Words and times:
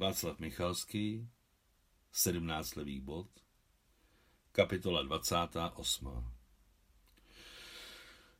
Václav 0.00 0.38
Michalský, 0.38 1.28
17 2.12 2.76
levý 2.76 3.00
bod, 3.00 3.28
kapitola 4.52 5.02
28. 5.02 6.32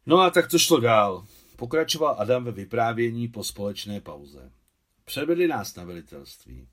No 0.06 0.20
a 0.20 0.30
tak 0.30 0.50
to 0.50 0.58
šlo 0.58 0.80
dál. 0.80 1.26
Pokračoval 1.56 2.16
Adam 2.18 2.44
ve 2.44 2.52
vyprávění 2.52 3.28
po 3.28 3.44
společné 3.44 4.00
pauze. 4.00 4.52
Převedli 5.04 5.48
nás 5.48 5.76
na 5.76 5.84
velitelství. 5.84 6.68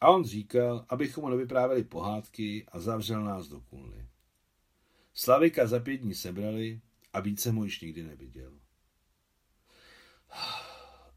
A 0.00 0.10
on 0.10 0.24
říkal, 0.24 0.86
abychom 0.88 1.24
mu 1.24 1.30
nevyprávěli 1.30 1.84
pohádky 1.84 2.66
a 2.72 2.80
zavřel 2.80 3.24
nás 3.24 3.48
do 3.48 3.60
kůly. 3.60 4.06
Slavika 5.14 5.66
za 5.66 5.80
pět 5.80 5.96
dní 5.96 6.14
sebrali 6.14 6.80
a 7.12 7.20
více 7.20 7.52
mu 7.52 7.64
již 7.64 7.80
nikdy 7.80 8.02
neviděl. 8.02 8.52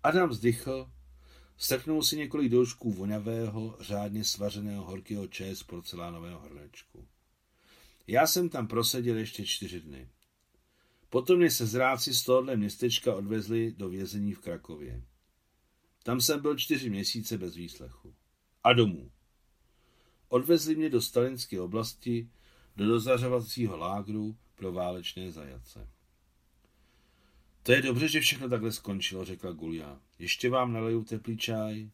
Adam 0.03 0.29
vzdychl, 0.29 0.91
strknul 1.57 2.03
si 2.03 2.17
několik 2.17 2.51
doušků 2.51 2.91
vonavého, 2.91 3.77
řádně 3.79 4.23
svařeného 4.23 4.83
horkého 4.83 5.27
čaje 5.27 5.55
z 5.55 5.63
porcelánového 5.63 6.39
hrnečku. 6.39 7.07
Já 8.07 8.27
jsem 8.27 8.49
tam 8.49 8.67
proseděl 8.67 9.17
ještě 9.17 9.45
čtyři 9.45 9.81
dny. 9.81 10.09
Potom 11.09 11.37
mě 11.37 11.51
se 11.51 11.65
zráci 11.65 12.13
z 12.13 12.23
tohohle 12.23 12.55
městečka 12.55 13.15
odvezli 13.15 13.73
do 13.77 13.89
vězení 13.89 14.33
v 14.33 14.39
Krakově. 14.39 15.03
Tam 16.03 16.21
jsem 16.21 16.41
byl 16.41 16.55
čtyři 16.55 16.89
měsíce 16.89 17.37
bez 17.37 17.55
výslechu. 17.55 18.15
A 18.63 18.73
domů. 18.73 19.11
Odvezli 20.27 20.75
mě 20.75 20.89
do 20.89 21.01
stalinské 21.01 21.61
oblasti, 21.61 22.29
do 22.75 22.85
dozařovacího 22.85 23.77
lágru 23.77 24.37
pro 24.55 24.71
válečné 24.71 25.31
zajace. 25.31 25.89
To 27.65 27.71
je 27.71 27.81
dobře, 27.81 28.07
že 28.07 28.19
všechno 28.19 28.49
takhle 28.49 28.71
skončilo, 28.71 29.25
řekla 29.25 29.51
Gulia. 29.51 29.99
Ještě 30.19 30.49
vám 30.49 30.73
naleju 30.73 31.03
teplý 31.03 31.37
čaj. 31.37 31.89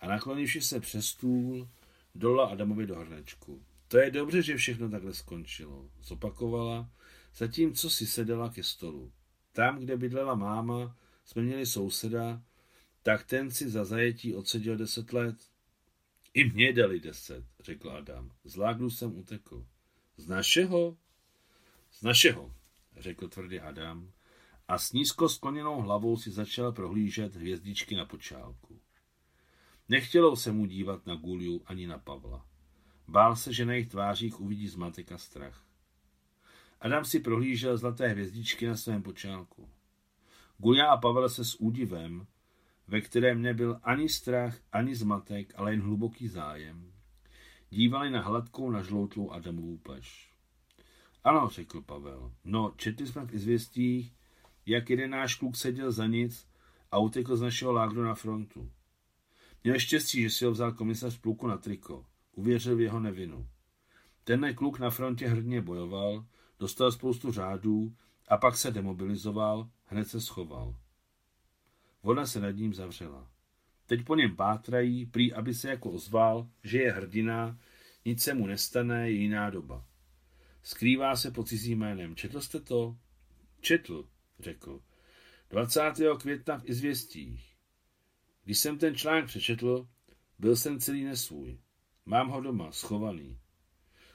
A 0.00 0.06
naklonivši 0.06 0.60
se 0.60 0.80
přes 0.80 1.06
stůl, 1.06 1.68
dola 2.14 2.46
Adamovi 2.46 2.86
do 2.86 2.96
hrnečku. 2.96 3.62
To 3.88 3.98
je 3.98 4.10
dobře, 4.10 4.42
že 4.42 4.56
všechno 4.56 4.90
takhle 4.90 5.14
skončilo, 5.14 5.90
zopakovala, 6.00 6.90
zatímco 7.36 7.90
si 7.90 8.06
sedela 8.06 8.48
ke 8.48 8.62
stolu. 8.62 9.12
Tam, 9.52 9.78
kde 9.78 9.96
bydlela 9.96 10.34
máma, 10.34 10.96
jsme 11.24 11.42
měli 11.42 11.66
souseda, 11.66 12.42
tak 13.02 13.26
ten 13.26 13.50
si 13.50 13.70
za 13.70 13.84
zajetí 13.84 14.34
odseděl 14.34 14.76
deset 14.76 15.12
let. 15.12 15.36
I 16.34 16.44
mě 16.44 16.72
dali 16.72 17.00
deset, 17.00 17.44
řekl 17.60 17.90
Adam. 17.90 18.30
Z 18.44 18.56
lágru 18.56 18.90
jsem 18.90 19.18
utekl. 19.18 19.66
Z 20.16 20.26
našeho? 20.26 20.96
Z 21.92 22.02
našeho, 22.02 22.54
řekl 22.96 23.28
tvrdý 23.28 23.60
Adam 23.60 24.12
a 24.68 24.78
s 24.78 24.92
nízko 24.92 25.28
skloněnou 25.28 25.80
hlavou 25.80 26.16
si 26.16 26.30
začal 26.30 26.72
prohlížet 26.72 27.34
hvězdičky 27.34 27.96
na 27.96 28.04
počálku. 28.04 28.80
Nechtělo 29.88 30.36
se 30.36 30.52
mu 30.52 30.66
dívat 30.66 31.06
na 31.06 31.14
Guliu 31.14 31.62
ani 31.66 31.86
na 31.86 31.98
Pavla. 31.98 32.46
Bál 33.08 33.36
se, 33.36 33.52
že 33.52 33.64
na 33.64 33.72
jejich 33.72 33.88
tvářích 33.88 34.40
uvidí 34.40 34.68
zmatek 34.68 35.12
a 35.12 35.18
strach. 35.18 35.64
Adam 36.80 37.04
si 37.04 37.20
prohlížel 37.20 37.76
zlaté 37.76 38.08
hvězdičky 38.08 38.66
na 38.66 38.76
svém 38.76 39.02
počálku. 39.02 39.68
Gulia 40.58 40.86
a 40.86 40.96
Pavel 40.96 41.28
se 41.28 41.44
s 41.44 41.60
údivem, 41.60 42.26
ve 42.88 43.00
kterém 43.00 43.42
nebyl 43.42 43.80
ani 43.82 44.08
strach, 44.08 44.58
ani 44.72 44.96
zmatek, 44.96 45.52
ale 45.56 45.72
jen 45.72 45.82
hluboký 45.82 46.28
zájem, 46.28 46.92
dívali 47.70 48.10
na 48.10 48.22
hladkou 48.22 48.70
nažloutlou 48.70 49.30
Adamovou 49.30 49.78
pleš. 49.78 50.32
Ano, 51.24 51.48
řekl 51.48 51.80
Pavel. 51.80 52.32
No, 52.44 52.72
četli 52.76 53.06
jsme 53.06 53.24
v 53.26 53.34
izvěstích, 53.34 54.15
jak 54.66 54.90
jeden 54.90 55.10
náš 55.10 55.34
kluk 55.34 55.56
seděl 55.56 55.92
za 55.92 56.06
nic 56.06 56.48
a 56.90 56.98
utekl 56.98 57.36
z 57.36 57.40
našeho 57.40 57.72
lágru 57.72 58.02
na 58.02 58.14
frontu. 58.14 58.70
Měl 59.64 59.78
štěstí, 59.78 60.22
že 60.22 60.30
si 60.30 60.44
ho 60.44 60.50
vzal 60.50 60.72
komisař 60.72 61.18
pluku 61.18 61.46
na 61.46 61.56
triko. 61.56 62.04
Uvěřil 62.32 62.76
v 62.76 62.80
jeho 62.80 63.00
nevinu. 63.00 63.48
Tenhle 64.24 64.54
kluk 64.54 64.78
na 64.78 64.90
frontě 64.90 65.28
hrdně 65.28 65.60
bojoval, 65.60 66.26
dostal 66.58 66.92
spoustu 66.92 67.32
řádů 67.32 67.96
a 68.28 68.36
pak 68.36 68.56
se 68.56 68.70
demobilizoval, 68.70 69.70
hned 69.84 70.08
se 70.08 70.20
schoval. 70.20 70.76
Voda 72.02 72.26
se 72.26 72.40
nad 72.40 72.50
ním 72.50 72.74
zavřela. 72.74 73.30
Teď 73.86 74.04
po 74.04 74.14
něm 74.14 74.36
pátrají, 74.36 75.06
prý 75.06 75.32
aby 75.32 75.54
se 75.54 75.70
jako 75.70 75.90
ozval, 75.90 76.48
že 76.62 76.78
je 76.78 76.92
hrdina, 76.92 77.58
nic 78.04 78.22
se 78.22 78.34
mu 78.34 78.46
nestane, 78.46 79.10
je 79.10 79.16
jiná 79.16 79.50
doba. 79.50 79.84
Skrývá 80.62 81.16
se 81.16 81.30
pod 81.30 81.48
cizím 81.48 81.78
jménem. 81.78 82.16
Četl 82.16 82.40
jste 82.40 82.60
to? 82.60 82.96
Četl, 83.60 84.08
řekl. 84.38 84.82
20. 85.50 85.80
května 86.20 86.58
v 86.58 86.68
Izvěstích. 86.68 87.56
Když 88.44 88.58
jsem 88.58 88.78
ten 88.78 88.94
článek 88.94 89.26
přečetl, 89.26 89.88
byl 90.38 90.56
jsem 90.56 90.80
celý 90.80 91.04
nesvůj. 91.04 91.58
Mám 92.06 92.28
ho 92.28 92.40
doma, 92.40 92.72
schovaný. 92.72 93.38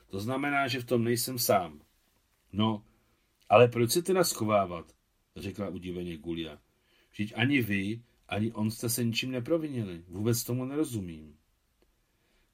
To 0.08 0.20
znamená, 0.20 0.68
že 0.68 0.80
v 0.80 0.86
tom 0.86 1.04
nejsem 1.04 1.40
sám. 1.40 1.82
No, 2.54 2.86
ale 3.50 3.68
proč 3.68 3.92
se 3.92 4.02
teda 4.02 4.24
schovávat? 4.24 4.96
řekla 5.36 5.70
udiveně 5.70 6.18
Gulia. 6.18 6.60
Vždyť 7.12 7.34
ani 7.36 7.62
vy, 7.62 8.04
ani 8.28 8.52
on 8.52 8.72
jste 8.72 8.90
se 8.90 9.04
ničím 9.04 9.32
neprovinili. 9.32 10.04
Vůbec 10.08 10.44
tomu 10.44 10.66
nerozumím. 10.66 11.38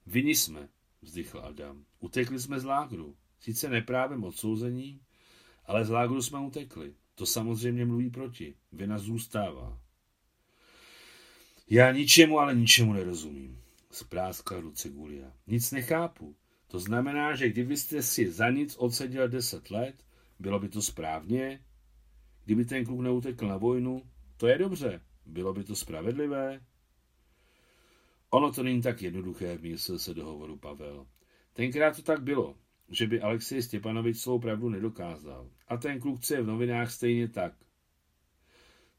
Vini 0.06 0.34
jsme, 0.34 0.68
vzdychl 1.02 1.38
Adam. 1.38 1.84
Utekli 2.00 2.38
jsme 2.38 2.60
z 2.60 2.64
lágru. 2.64 3.16
Sice 3.40 3.68
neprávem 3.68 4.24
odsouzení, 4.24 5.00
ale 5.64 5.84
z 5.84 5.90
lágru 5.90 6.22
jsme 6.22 6.38
utekli. 6.38 6.94
To 7.18 7.26
samozřejmě 7.26 7.84
mluví 7.84 8.10
proti. 8.10 8.54
Vina 8.72 8.98
zůstává. 8.98 9.80
Já 11.70 11.92
ničemu, 11.92 12.38
ale 12.38 12.54
ničemu 12.54 12.92
nerozumím. 12.92 13.62
Spráskla 13.90 14.60
ruce 14.60 14.88
Gulia. 14.88 15.32
Nic 15.46 15.70
nechápu. 15.70 16.36
To 16.66 16.78
znamená, 16.78 17.36
že 17.36 17.48
kdybyste 17.48 18.02
si 18.02 18.30
za 18.30 18.50
nic 18.50 18.76
odseděl 18.76 19.28
deset 19.28 19.70
let, 19.70 20.04
bylo 20.38 20.58
by 20.58 20.68
to 20.68 20.82
správně? 20.82 21.64
Kdyby 22.44 22.64
ten 22.64 22.84
kluk 22.84 23.00
neutekl 23.00 23.48
na 23.48 23.56
vojnu, 23.56 24.02
to 24.36 24.46
je 24.46 24.58
dobře. 24.58 25.00
Bylo 25.26 25.54
by 25.54 25.64
to 25.64 25.76
spravedlivé? 25.76 26.60
Ono 28.30 28.52
to 28.52 28.62
není 28.62 28.82
tak 28.82 29.02
jednoduché, 29.02 29.58
myslel 29.58 29.98
se 29.98 30.14
do 30.14 30.26
hovoru 30.26 30.56
Pavel. 30.56 31.06
Tenkrát 31.52 31.96
to 31.96 32.02
tak 32.02 32.22
bylo 32.22 32.56
že 32.90 33.06
by 33.06 33.20
Alexej 33.20 33.62
Stěpanovič 33.62 34.18
svou 34.18 34.38
pravdu 34.38 34.68
nedokázal. 34.68 35.50
A 35.68 35.76
ten 35.76 36.00
kluk, 36.00 36.20
co 36.20 36.34
je 36.34 36.42
v 36.42 36.46
novinách, 36.46 36.92
stejně 36.92 37.28
tak. 37.28 37.54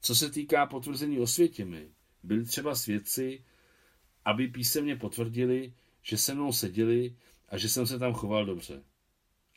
Co 0.01 0.15
se 0.15 0.29
týká 0.29 0.65
potvrzení 0.65 1.19
osvětěmi, 1.19 1.91
byli 2.23 2.45
třeba 2.45 2.75
svědci, 2.75 3.43
aby 4.25 4.47
písemně 4.47 4.95
potvrdili, 4.95 5.73
že 6.01 6.17
se 6.17 6.33
mnou 6.33 6.51
seděli 6.53 7.15
a 7.49 7.57
že 7.57 7.69
jsem 7.69 7.87
se 7.87 7.99
tam 7.99 8.13
choval 8.13 8.45
dobře. 8.45 8.83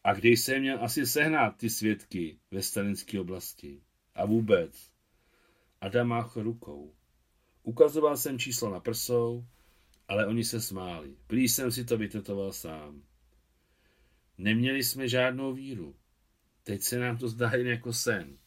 A 0.05 0.15
kde 0.15 0.29
jsem 0.29 0.61
měl 0.61 0.85
asi 0.85 1.07
sehnat 1.07 1.57
ty 1.57 1.71
svědky 1.71 2.39
ve 2.51 2.63
stalinské 2.63 3.21
oblasti? 3.21 3.83
A 4.15 4.27
vůbec. 4.27 4.93
Adam 5.81 6.09
máchl 6.09 6.43
rukou. 6.43 6.95
Ukazoval 7.63 8.17
jsem 8.17 8.39
číslo 8.39 8.71
na 8.71 8.81
prsou, 8.81 9.47
ale 10.09 10.27
oni 10.27 10.45
se 10.45 10.61
smáli. 10.61 11.17
Prý 11.27 11.49
jsem 11.49 11.73
si 11.73 11.85
to 11.85 11.99
vytetoval 11.99 12.53
sám. 12.53 13.03
Neměli 14.43 14.85
jsme 14.85 15.09
žádnou 15.09 15.55
víru. 15.55 15.97
Teď 16.63 16.83
se 16.83 16.99
nám 16.99 17.19
to 17.19 17.29
zdá 17.29 17.51
jen 17.51 17.67
jako 17.67 17.93
sen. 17.93 18.39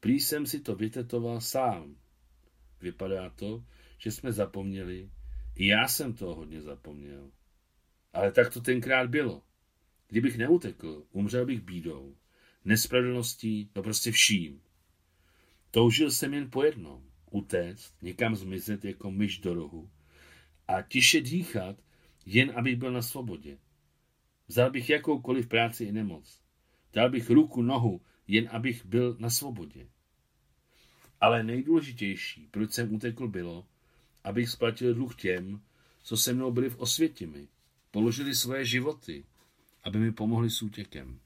Prý 0.00 0.20
jsem 0.20 0.46
si 0.46 0.60
to 0.60 0.74
vytetoval 0.74 1.40
sám. 1.40 1.96
Vypadá 2.80 3.30
to, 3.30 3.64
že 3.98 4.10
jsme 4.10 4.32
zapomněli. 4.32 5.10
I 5.56 5.66
já 5.66 5.88
jsem 5.88 6.12
toho 6.12 6.34
hodně 6.34 6.62
zapomněl. 6.62 7.30
Ale 8.12 8.32
tak 8.32 8.52
to 8.52 8.60
tenkrát 8.60 9.10
bylo. 9.10 9.42
Kdybych 10.08 10.38
neutekl, 10.38 11.06
umřel 11.12 11.46
bych 11.46 11.60
bídou, 11.60 12.16
nespravedlností, 12.64 13.70
no 13.76 13.82
prostě 13.82 14.12
vším. 14.12 14.60
Toužil 15.70 16.10
jsem 16.10 16.34
jen 16.34 16.50
po 16.50 16.64
jednom, 16.64 17.04
utéct, 17.30 18.02
někam 18.02 18.36
zmizet 18.36 18.84
jako 18.84 19.10
myš 19.10 19.38
do 19.38 19.54
rohu 19.54 19.90
a 20.68 20.82
tiše 20.82 21.20
dýchat, 21.20 21.76
jen 22.26 22.52
abych 22.56 22.76
byl 22.76 22.92
na 22.92 23.02
svobodě. 23.02 23.58
Vzal 24.50 24.70
bych 24.70 24.90
jakoukoliv 24.90 25.46
práci 25.46 25.84
i 25.84 25.92
nemoc. 25.92 26.40
Dal 26.92 27.10
bych 27.10 27.30
ruku, 27.30 27.62
nohu, 27.62 28.00
jen 28.28 28.48
abych 28.52 28.86
byl 28.86 29.16
na 29.18 29.30
svobodě. 29.30 29.88
Ale 31.20 31.42
nejdůležitější, 31.42 32.48
proč 32.50 32.72
jsem 32.72 32.94
utekl, 32.94 33.28
bylo, 33.28 33.66
abych 34.24 34.48
splatil 34.48 34.94
dluh 34.94 35.16
těm, 35.16 35.60
co 36.02 36.16
se 36.16 36.32
mnou 36.32 36.52
byli 36.52 36.70
v 36.70 36.78
osvětimi, 36.78 37.48
položili 37.90 38.34
svoje 38.34 38.64
životy, 38.64 39.24
aby 39.82 39.98
mi 39.98 40.12
pomohli 40.12 40.50
s 40.50 40.62
útěkem. 40.62 41.20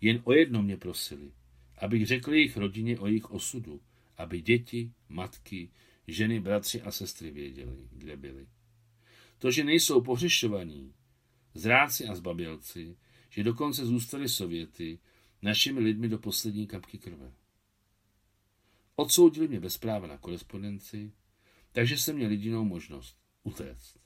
Jen 0.00 0.20
o 0.24 0.32
jedno 0.32 0.62
mě 0.62 0.76
prosili, 0.76 1.32
abych 1.78 2.06
řekl 2.06 2.34
jejich 2.34 2.56
rodině 2.56 2.98
o 2.98 3.06
jejich 3.06 3.30
osudu, 3.30 3.80
aby 4.16 4.40
děti, 4.40 4.92
matky, 5.08 5.70
ženy, 6.06 6.40
bratři 6.40 6.82
a 6.82 6.90
sestry 6.90 7.30
věděli, 7.30 7.88
kde 7.92 8.16
byli. 8.16 8.46
To, 9.38 9.50
že 9.50 9.64
nejsou 9.64 10.00
pohřešovaní, 10.00 10.92
zráci 11.58 12.06
a 12.06 12.14
zbabělci, 12.14 12.96
že 13.30 13.44
dokonce 13.44 13.86
zůstali 13.86 14.28
Sověty 14.28 14.98
našimi 15.42 15.80
lidmi 15.80 16.08
do 16.08 16.18
poslední 16.18 16.66
kapky 16.66 16.98
krve. 16.98 17.32
Odsoudili 18.96 19.48
mě 19.48 19.60
bez 19.60 19.78
práva 19.78 20.06
na 20.06 20.18
korespondenci, 20.18 21.12
takže 21.72 21.98
jsem 21.98 22.16
měl 22.16 22.30
jedinou 22.30 22.64
možnost 22.64 23.16
utéct. 23.42 23.96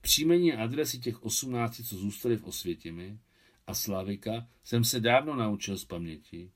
Příjmení 0.00 0.52
a 0.52 0.62
adresy 0.64 0.98
těch 0.98 1.22
osmnácti, 1.22 1.84
co 1.84 1.96
zůstali 1.96 2.36
v 2.36 2.44
Osvětimi, 2.44 3.18
a 3.66 3.74
Slavika 3.74 4.48
jsem 4.64 4.84
se 4.84 5.00
dávno 5.00 5.36
naučil 5.36 5.78
z 5.78 5.84
paměti, 5.84 6.50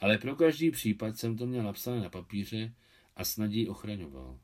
ale 0.00 0.18
pro 0.18 0.36
každý 0.36 0.70
případ 0.70 1.18
jsem 1.18 1.36
to 1.36 1.46
měl 1.46 1.62
napsané 1.62 2.00
na 2.00 2.10
papíře 2.10 2.74
a 3.16 3.24
snad 3.24 3.50
ji 3.50 3.68
ochraňoval. 3.68 4.40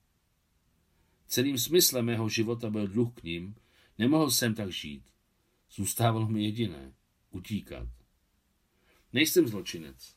Celým 1.26 1.58
smyslem 1.58 2.04
mého 2.04 2.28
života 2.28 2.70
byl 2.70 2.88
dluh 2.88 3.12
k 3.14 3.22
ním, 3.22 3.54
nemohl 3.98 4.30
jsem 4.30 4.54
tak 4.54 4.72
žít. 4.72 5.13
Zůstávalo 5.74 6.28
mi 6.28 6.44
jediné– 6.44 6.92
utíkat. 7.30 7.88
Nejsem 9.12 9.48
zločinec. 9.48 10.16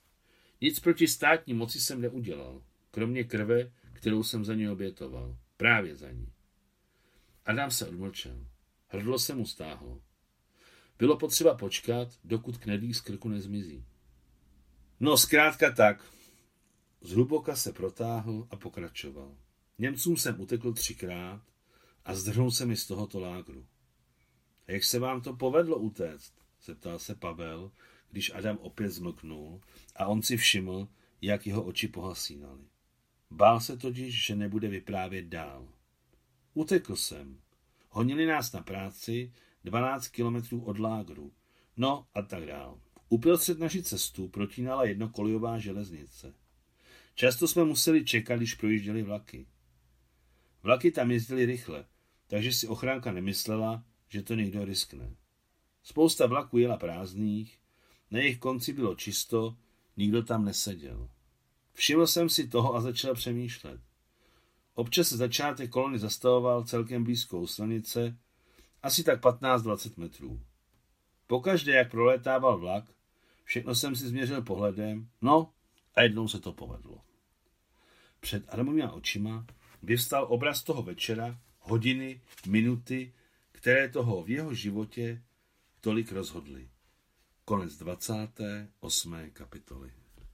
Nic 0.62 0.80
proti 0.80 1.08
státní 1.08 1.54
moci 1.54 1.80
jsem 1.80 2.02
neudělal, 2.02 2.64
kromě 2.92 3.24
krve, 3.24 3.72
kterou 3.94 4.24
jsem 4.24 4.46
za 4.46 4.56
ní 4.56 4.70
obětoval. 4.70 5.38
Právě 5.58 5.96
za 5.96 6.12
ní. 6.12 6.34
Adam 7.46 7.72
se 7.72 7.88
odmlčel. 7.88 8.48
Hrdlo 8.88 9.20
se 9.20 9.36
mu 9.36 9.46
stáhlo. 9.46 10.02
Bylo 10.98 11.18
potřeba 11.18 11.56
počkat, 11.56 12.20
dokud 12.24 12.58
knedlík 12.58 12.96
z 12.96 13.02
krku 13.02 13.30
nezmizí. 13.30 13.86
No, 15.00 15.18
zkrátka 15.18 15.72
tak. 15.72 16.14
Zhluboka 17.02 17.56
se 17.56 17.74
protáhl 17.74 18.48
a 18.52 18.56
pokračoval. 18.56 19.38
Němcům 19.78 20.18
jsem 20.18 20.42
utekl 20.42 20.74
třikrát 20.74 21.42
a 22.06 22.16
zdrhnul 22.16 22.52
se 22.52 22.66
mi 22.66 22.76
z 22.76 22.88
tohoto 22.88 23.20
lágru. 23.20 23.66
Jak 24.68 24.84
se 24.84 25.00
vám 25.00 25.22
to 25.22 25.34
povedlo 25.34 25.78
utéct? 25.78 26.34
zeptal 26.66 27.00
se 27.00 27.16
Pavel, 27.16 27.72
když 28.10 28.32
Adam 28.34 28.58
opět 28.58 28.90
zmlknul 28.90 29.62
a 29.96 30.06
on 30.06 30.22
si 30.22 30.38
všiml, 30.38 30.88
jak 31.22 31.48
jeho 31.48 31.64
oči 31.64 31.88
pohasínaly. 31.88 32.64
Bál 33.32 33.60
se 33.60 33.78
totiž, 33.78 34.26
že 34.26 34.36
nebude 34.36 34.68
vyprávět 34.68 35.26
dál. 35.26 35.68
Utekl 36.54 36.96
jsem. 36.96 37.42
Honili 37.90 38.26
nás 38.26 38.52
na 38.52 38.62
práci 38.62 39.34
12 39.64 40.08
kilometrů 40.08 40.64
od 40.64 40.80
lágru. 40.80 41.34
No 41.78 42.08
a 42.14 42.22
tak 42.22 42.46
dál. 42.46 42.80
Uprostřed 43.10 43.60
naší 43.60 43.84
cestu 43.84 44.28
protínala 44.28 44.84
jednokolojová 44.86 45.60
železnice. 45.60 46.34
Často 47.16 47.48
jsme 47.48 47.64
museli 47.64 48.06
čekat, 48.06 48.38
když 48.38 48.54
projížděly 48.54 49.04
vlaky. 49.04 49.48
Vlaky 50.64 50.92
tam 50.92 51.12
jezdily 51.12 51.46
rychle, 51.46 51.86
takže 52.28 52.54
si 52.54 52.68
ochránka 52.68 53.12
nemyslela, 53.12 53.84
že 54.10 54.24
to 54.24 54.36
někdo 54.36 54.66
riskne. 54.66 55.16
Spousta 55.84 56.26
vlaků 56.26 56.58
jela 56.58 56.78
prázdných, 56.78 57.60
na 58.12 58.20
jejich 58.20 58.40
konci 58.40 58.74
bylo 58.74 58.96
čisto, 58.96 59.58
nikdo 59.98 60.24
tam 60.24 60.46
neseděl. 60.46 61.10
Všiml 61.74 62.08
jsem 62.08 62.30
si 62.30 62.48
toho 62.48 62.76
a 62.76 62.82
začal 62.82 63.14
přemýšlet. 63.14 63.82
Občas 64.74 65.08
se 65.08 65.18
začátek 65.18 65.70
kolony 65.70 66.00
zastavoval 66.00 66.64
celkem 66.64 67.04
blízkou 67.04 67.48
stanice, 67.48 68.18
asi 68.84 69.04
tak 69.04 69.22
15-20 69.22 69.98
metrů. 69.98 70.42
Pokaždé, 71.28 71.72
jak 71.72 71.92
prolétával 71.92 72.58
vlak, 72.58 72.86
všechno 73.44 73.76
jsem 73.76 73.96
si 73.96 74.08
změřil 74.08 74.42
pohledem, 74.42 75.08
no 75.22 75.52
a 75.96 76.02
jednou 76.02 76.28
se 76.28 76.40
to 76.40 76.54
povedlo. 76.54 77.02
Před 78.20 78.44
Adamovými 78.50 78.90
očima 78.90 79.46
vyvstal 79.84 80.26
obraz 80.30 80.64
toho 80.64 80.84
večera, 80.84 81.40
hodiny, 81.60 82.22
minuty, 82.48 83.14
které 83.58 83.90
toho 83.90 84.24
v 84.24 84.30
jeho 84.30 84.54
životě 84.54 85.24
tolik 85.82 86.12
rozhodly. 86.12 86.70
Konec 87.46 87.78
28. 87.78 89.30
kapitoly. 89.34 89.94